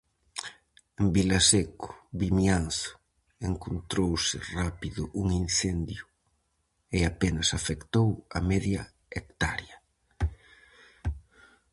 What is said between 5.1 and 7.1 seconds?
un incendio e